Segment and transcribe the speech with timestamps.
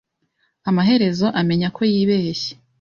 [0.69, 2.51] Amaherezo amenya ko yibeshye.